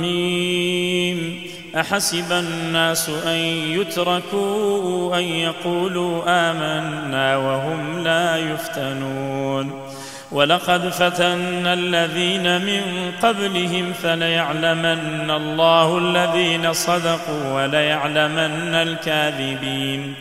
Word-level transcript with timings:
ميم. 0.00 1.42
أحسب 1.76 2.32
الناس 2.32 3.08
أن 3.08 3.36
يتركوا 3.80 5.18
أن 5.18 5.22
يقولوا 5.22 6.22
آمنا 6.26 7.36
وهم 7.36 7.98
لا 7.98 8.36
يفتنون. 8.36 9.88
ولقد 10.32 10.88
فتنا 10.88 11.74
الذين 11.74 12.66
من 12.66 13.12
قبلهم 13.22 13.92
فليعلمن 13.92 15.30
الله 15.30 15.98
الذين 15.98 16.72
صدقوا 16.72 17.52
وليعلمن 17.54 18.74
الكاذبين. 18.74 20.14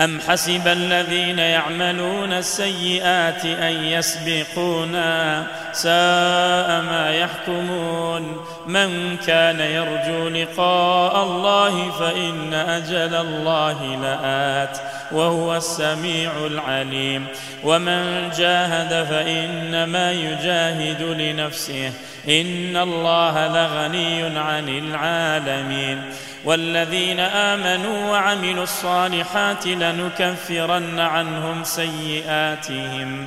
أم 0.00 0.20
حسب 0.20 0.68
الذين 0.68 1.38
يعملون 1.38 2.32
السيئات 2.32 3.44
أن 3.44 3.84
يسبقونا 3.84 5.46
ساء 5.72 6.82
ما 6.82 7.10
يحكمون 7.14 8.36
من 8.66 9.16
كان 9.26 9.60
يرجو 9.60 10.28
لقاء 10.28 11.22
الله 11.22 11.90
فإن 11.90 12.54
أجل 12.54 13.14
الله 13.14 13.96
لآت 14.02 14.78
وهو 15.12 15.56
السميع 15.56 16.30
العليم 16.46 17.26
ومن 17.64 18.30
جاهد 18.36 19.06
فإنما 19.06 20.12
يجاهد 20.12 21.02
لنفسه 21.02 21.92
إن 22.28 22.76
الله 22.76 23.48
لغني 23.48 24.38
عن 24.38 24.68
العالمين 24.68 26.02
والذين 26.44 27.20
آمنوا 27.20 28.10
وعملوا 28.10 28.62
الصالحات 28.62 29.66
لنكفرن 29.66 31.00
عنهم 31.00 31.64
سيئاتهم 31.64 33.26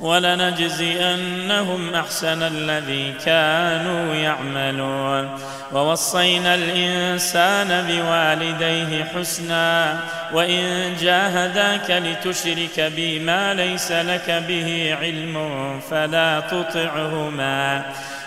ولنجزئنهم 0.00 1.94
أحسن 1.94 2.42
الذي 2.42 3.14
كانوا 3.24 4.14
يعملون. 4.14 5.38
ووصينا 5.72 6.54
الإنسان 6.54 7.86
بوالديه 7.88 9.04
حسنا 9.04 10.00
وإن 10.32 10.94
جاهداك 11.00 11.90
لتشرك 11.90 12.80
بي 12.96 13.18
ما 13.18 13.54
ليس 13.54 13.92
لك 13.92 14.44
به 14.48 14.96
علم 15.00 15.34
فلا 15.90 16.40
تطعهما. 16.40 17.84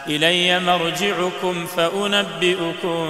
إلي 0.08 0.60
مرجعكم 0.60 1.66
فأنبئكم 1.66 3.06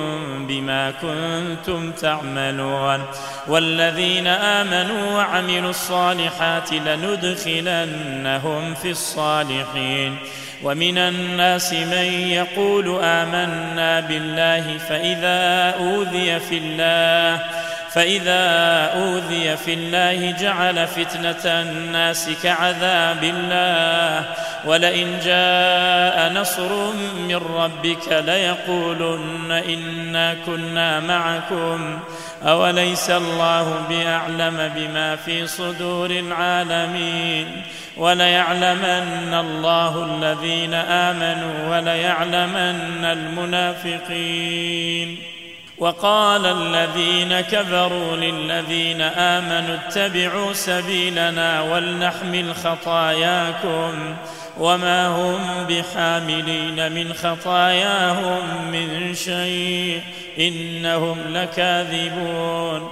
بما 0.47 0.91
كنتم 0.91 1.91
تعملون. 1.91 3.03
والذين 3.47 4.27
آمنوا 4.27 5.11
وعملوا 5.11 5.69
الصالحات 5.69 6.73
لندخلنهم 6.73 8.73
في 8.73 8.91
الصالحين. 8.91 10.17
ومن 10.63 10.97
الناس 10.97 11.73
من 11.73 12.29
يقول 12.29 12.99
آمنا 13.03 13.99
بالله 13.99 14.77
فإذا 14.77 15.75
أوذي 15.79 16.39
في 16.39 16.57
الله 16.57 17.43
فإذا 17.95 18.45
أوذي 18.95 19.57
في 19.57 19.73
الله 19.73 20.31
جعل 20.31 20.87
فتنة 20.87 21.45
الناس 21.45 22.29
كعذاب 22.43 23.23
الله 23.23 24.25
ولئن 24.65 25.19
جاء 25.23 26.33
نصر 26.33 26.93
من 27.27 27.41
ربك 27.55 28.11
ليقولن 28.11 29.51
إنا 29.51 30.35
كنا 30.45 30.99
معكم. 30.99 31.99
أوليس 32.43 33.09
الله 33.09 33.85
بأعلم 33.89 34.71
بما 34.75 35.15
في 35.15 35.47
صدور 35.47 36.09
العالمين؟ 36.09 37.61
وليعلمن 37.97 39.33
الله 39.33 40.05
الذين 40.05 40.73
آمنوا 40.73 41.77
وليعلمن 41.77 43.05
المنافقين. 43.05 45.17
وقال 45.77 46.45
الذين 46.45 47.41
كفروا 47.41 48.15
للذين 48.15 49.01
آمنوا 49.01 49.75
اتبعوا 49.75 50.53
سبيلنا 50.53 51.61
ولنحمل 51.61 52.55
خطاياكم 52.55 54.15
وما 54.59 55.07
هم 55.07 55.65
بحاملين 55.69 56.91
من 56.91 57.13
خطاياهم 57.13 58.71
من 58.71 59.15
شيء 59.15 60.01
إنهم 60.39 61.17
لكاذبون 61.27 62.91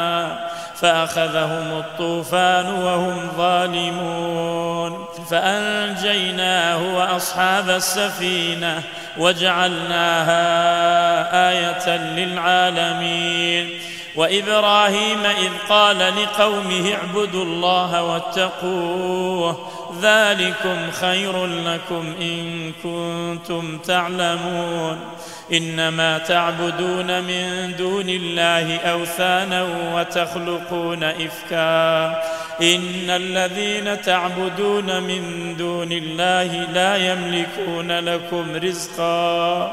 فأخذهم 0.81 1.77
الطوفان 1.79 2.73
وهم 2.73 3.29
ظالمون. 3.37 5.05
فأنجيناه 5.29 6.95
وأصحاب 6.95 7.69
السفينة 7.69 8.83
وجعلناها 9.17 10.41
آية 11.49 11.97
للعالمين. 11.97 13.69
وإبراهيم 14.15 15.25
إذ 15.25 15.49
قال 15.69 15.97
لقومه 15.97 16.93
اعبدوا 16.93 17.43
الله 17.43 18.03
واتقوه 18.03 19.67
ذلكم 20.01 20.91
خير 20.91 21.45
لكم 21.45 22.13
إن 22.21 22.71
كنتم 22.83 23.77
تعلمون. 23.77 24.99
إنما 25.53 26.17
تعبدون 26.17 27.21
من 27.21 27.73
دون 27.77 28.09
الله 28.09 28.77
أوثانا 28.77 29.67
وتخلقون 29.95 31.03
إفكا. 31.03 32.07
إن 32.61 33.09
الذين 33.09 34.01
تعبدون 34.01 35.03
من 35.03 35.55
دون 35.57 35.91
الله 35.91 36.71
لا 36.73 36.95
يملكون 36.95 37.91
لكم 37.99 38.55
رزقا. 38.55 39.71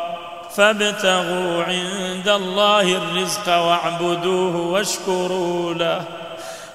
فابتغوا 0.57 1.65
عند 1.65 2.29
الله 2.29 2.97
الرزق 2.97 3.49
واعبدوه 3.49 4.57
واشكروا 4.57 5.75
له. 5.75 6.05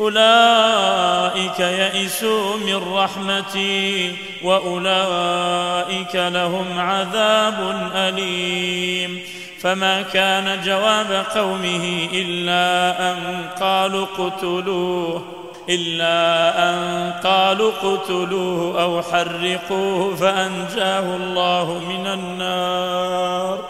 أولئك 0.00 1.60
يئسوا 1.60 2.56
من 2.56 2.94
رحمتي 2.94 4.16
وأولئك 4.42 6.14
لهم 6.14 6.66
عذاب 6.78 7.90
أليم. 7.94 9.20
فما 9.60 10.02
كان 10.02 10.62
جواب 10.64 11.26
قومه 11.34 12.08
إلا 12.12 13.00
أن 13.12 13.48
قالوا 13.60 14.06
اقتلوه 14.06 15.22
إلا 15.68 16.58
أن 16.70 17.12
قالوا 17.24 17.72
اقتلوه 17.72 18.82
أو 18.82 19.02
حرقوه 19.02 20.16
فأنجاه 20.16 21.16
الله 21.16 21.80
من 21.88 22.06
النار. 22.06 23.69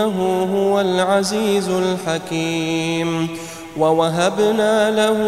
إنه 0.00 0.48
هو 0.54 0.80
العزيز 0.80 1.68
الحكيم. 1.68 3.28
ووهبنا 3.78 4.90
له 4.90 5.18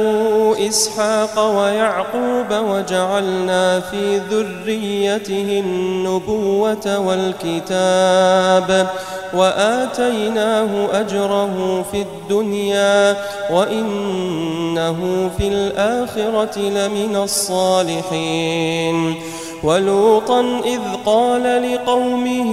إسحاق 0.69 1.57
ويعقوب 1.57 2.71
وجعلنا 2.71 3.81
في 3.81 4.21
ذريته 4.31 5.63
النبوة 5.67 6.99
والكتاب. 6.99 8.89
وآتيناه 9.35 11.01
أجره 11.01 11.85
في 11.93 12.03
الدنيا 12.03 13.17
وإنه 13.51 15.31
في 15.39 15.49
الآخرة 15.49 16.59
لمن 16.59 17.17
الصالحين. 17.17 19.15
ولوطا 19.65 20.41
إذ 20.65 20.81
قال 21.07 21.73
لقومه 21.73 22.53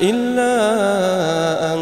إلا 0.00 0.54
أن 1.74 1.80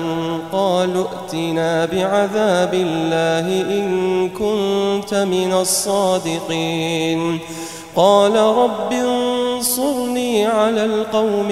قالوا 0.52 1.04
ائتنا 1.04 1.84
بعذاب 1.84 2.74
الله 2.74 3.46
إن 3.62 4.28
كنت 4.28 5.14
من 5.14 5.52
الصادقين. 5.52 7.38
قال 7.96 8.36
رب 8.36 8.92
انصرني 8.92 10.46
على 10.46 10.84
القوم 10.84 11.50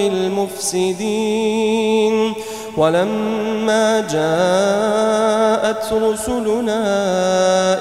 المفسدين. 0.88 2.32
ولما 2.76 4.00
جاءت 4.00 5.92
رسلنا 5.92 6.82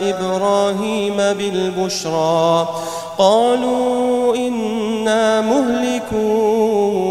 إبراهيم 0.09 1.17
بالبشرى 1.17 2.67
قالوا 3.17 4.35
إنا 4.35 5.41
مهلكو 5.41 7.10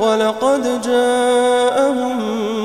ولقد 0.00 0.82
جاءهم 0.82 2.18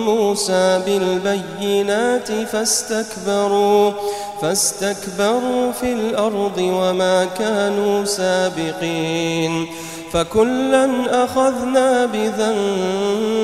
موسى 0.06 0.82
بالبينات 0.86 2.32
فاستكبروا 2.32 3.92
فاستكبروا 4.42 5.72
في 5.72 5.94
الأرض 5.94 6.58
وما 6.58 7.26
كانوا 7.26 8.06
سابقين 8.06 9.68
فكلا 10.12 10.90
أخذنا 11.24 12.06
بذنبه 12.06 13.44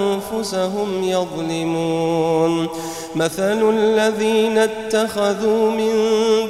يظلمون. 1.03 2.67
مثل 3.15 3.69
الذين 3.69 4.57
اتخذوا 4.57 5.71
من 5.71 5.91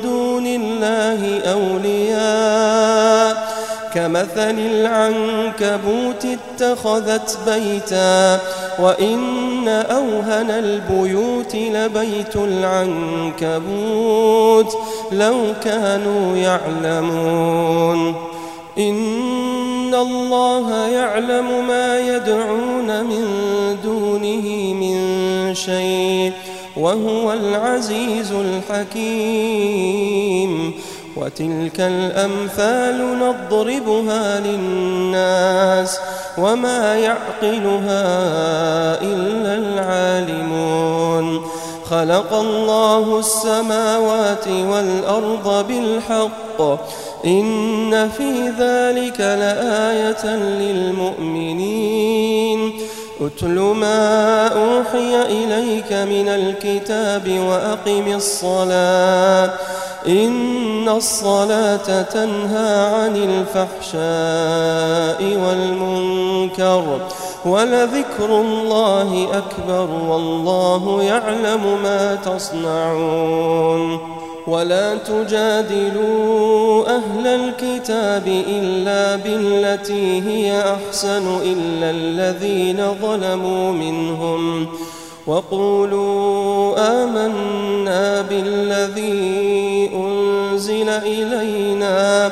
دون 0.03 0.48
الله 0.48 1.39
أولياء. 1.39 3.51
كمثل 3.93 4.60
العنكبوت 4.60 6.25
اتخذت 6.25 7.38
بيتا. 7.48 8.39
وإن 8.79 9.67
أوهن 9.67 10.51
البيوت 10.51 11.55
لبيت 11.55 12.36
العنكبوت. 12.36 13.57
لو 15.12 15.38
كانوا 15.63 16.38
يعلمون. 16.38 18.15
الله 19.95 20.88
يعلم 20.88 21.67
ما 21.67 22.00
يدعون 22.00 23.03
من 23.03 23.25
دونه 23.83 24.74
من 24.74 24.95
شيء 25.55 26.33
وهو 26.77 27.33
العزيز 27.33 28.31
الحكيم 28.71 29.91
وتلك 31.15 31.79
الأمثال 31.79 33.19
نضربها 33.19 34.39
للناس 34.39 36.00
وما 36.38 36.95
يعقلها 36.95 38.03
إلا 39.01 39.55
العالمون 39.55 41.41
خلق 41.91 42.33
الله 42.33 43.19
السماوات 43.19 44.48
والأرض 44.48 45.67
بالحق. 45.67 46.62
إن 47.25 48.10
في 48.10 48.50
ذلك 48.60 49.19
لآية 49.19 50.36
للمؤمنين. 50.36 51.79
اتل 53.21 53.60
ما 53.60 54.48
أوحي 54.48 55.21
إليك 55.21 55.93
من 55.93 56.27
الكتاب 56.27 57.39
وأقم 57.39 58.15
الصلاة. 58.15 59.50
إن 60.07 60.89
الصلاة 60.89 62.01
تنهى 62.01 62.86
عن 62.86 63.15
الفحشاء 63.15 65.24
والمنكر. 65.24 67.00
ولذكر 67.45 68.41
الله 68.41 69.27
أكبر 69.33 69.89
والله 70.10 71.03
يعلم 71.03 71.81
ما 71.83 72.15
تصنعون 72.15 74.00
ولا 74.48 74.95
تجادلوا 74.95 76.86
أهل 76.95 77.27
الكتاب 77.27 78.27
إلا 78.27 79.15
بالتي 79.15 80.21
هي 80.21 80.62
أحسن 80.62 81.38
إلا 81.43 81.89
الذين 81.91 82.95
ظلموا 83.01 83.71
منهم 83.71 84.67
وقولوا 85.27 86.75
آمنا 87.03 88.21
بالذي 88.21 89.91
أنزل 89.95 90.89
إلينا 90.89 92.31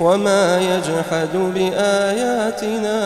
وما 0.00 0.60
يجحد 0.60 1.36
بآياتنا 1.54 2.98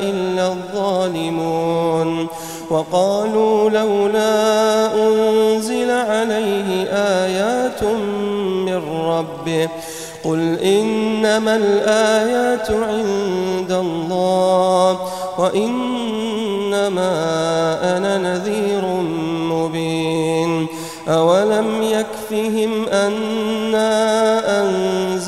إلا 0.00 0.48
الظالمون 0.48 2.26
وقالوا 2.70 3.70
لولا 3.70 4.94
أنزل 4.94 5.90
عليه 5.90 6.86
آيات 6.92 7.84
من 8.66 8.82
ربه 9.06 9.68
قل 10.24 10.58
إنما 10.58 11.56
الآيات 11.56 12.70
عند 12.70 13.72
الله 13.72 14.98
وإنما 15.38 17.10
أنا 17.96 18.18
نذير 18.18 18.84
مبين 19.52 20.66
أولم 21.08 21.82
يكفهم 21.82 22.88
أنا 22.88 24.35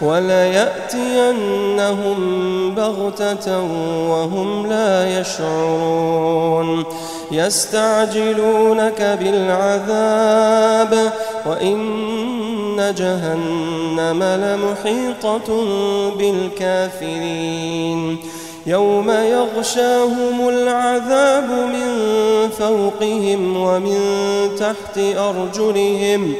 وليأتينهم 0.00 2.16
بغتة 2.74 3.62
وهم 4.10 4.66
لا 4.66 5.20
يشعرون. 5.20 6.84
يستعجلونك 7.32 9.18
بالعذاب 9.20 11.12
وإن 11.46 12.94
جهنم 12.98 14.22
لمحيطة 14.22 15.64
بالكافرين. 16.18 18.18
يوم 18.66 19.10
يغشاهم 19.10 20.48
العذاب 20.48 21.50
من 21.50 21.90
فوقهم 22.58 23.56
ومن 23.56 24.00
تحت 24.58 24.98
أرجلهم 24.98 26.34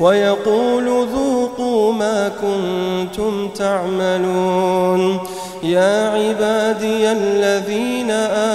ويقول 0.00 1.06
ذوقوا 1.06 1.92
ما 1.92 2.28
كنتم 2.28 3.48
تعملون 3.48 5.18
يا 5.62 6.08
عبادي 6.08 7.12
الذين 7.12 8.10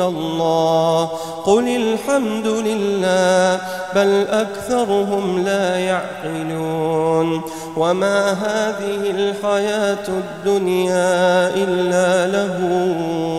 الله 0.00 1.10
قل 1.44 1.68
الحمد 1.68 2.46
لله 2.46 3.60
بل 3.94 4.26
أكثرهم 4.30 5.44
لا 5.44 5.78
يعقلون 5.78 7.42
وما 7.76 8.32
هذه 8.32 9.10
الحياة 9.10 10.08
الدنيا 10.08 11.48
إلا 11.54 12.26
له 12.26 12.64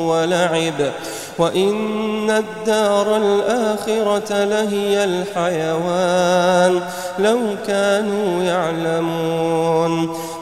ولعب 0.08 0.92
وإن 1.38 2.30
الدار 2.30 3.18
الآخرة 3.18 4.44
لهي 4.44 5.04
الحيوان 5.04 6.82
لو 7.20 7.40
كانوا 7.68 8.44
يعلمون 8.44 10.18